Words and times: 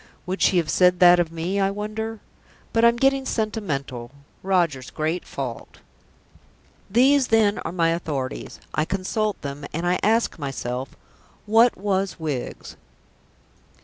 Would 0.25 0.41
she 0.41 0.57
have 0.57 0.71
said 0.71 0.99
that 0.99 1.19
of 1.19 1.31
me, 1.31 1.59
I 1.59 1.69
wonder? 1.69 2.21
But 2.73 2.83
I'm 2.83 2.95
getting 2.97 3.23
sentimental 3.23 4.09
Roger's 4.41 4.89
great 4.89 5.25
fault. 5.25 5.77
These 6.89 7.27
then 7.27 7.59
are 7.59 7.71
my 7.71 7.89
authorities; 7.89 8.59
I 8.73 8.83
consult 8.83 9.39
them, 9.43 9.63
and 9.71 9.85
I 9.85 9.99
ask 10.01 10.39
myself, 10.39 10.95
What 11.45 11.77
was 11.77 12.19
Wiggs? 12.19 12.77